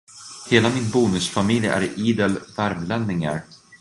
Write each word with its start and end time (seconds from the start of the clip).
Hela 0.51 0.69
min 0.69 0.91
bonusfamilj 0.93 1.67
är 1.67 1.99
idel 1.99 2.37
värmlänningar. 2.57 3.41